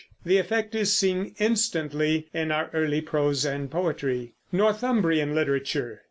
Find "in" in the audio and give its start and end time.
2.33-2.51